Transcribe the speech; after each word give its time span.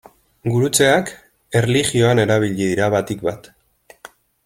Gurutzeak, 0.53 1.11
erlijioan 1.61 2.25
erabili 2.25 2.59
dira 2.73 2.91
batik 2.99 3.23
bat. 3.29 3.55